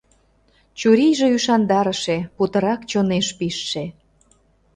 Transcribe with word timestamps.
Чурийже 0.79 1.27
ӱшандарыше, 1.37 2.17
путырак 2.35 2.81
чонеш 2.89 3.27
пижше. 3.37 3.83